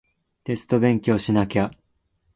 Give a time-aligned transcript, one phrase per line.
[0.43, 1.69] テスト勉強しなきゃ